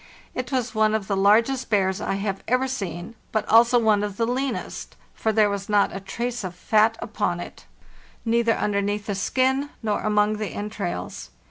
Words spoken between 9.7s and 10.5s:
nor among